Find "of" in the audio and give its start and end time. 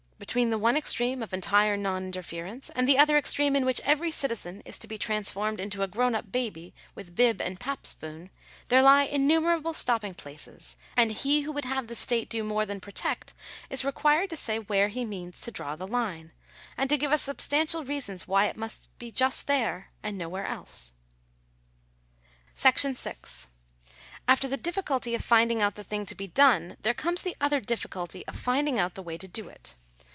1.23-1.33, 25.15-25.25, 28.27-28.39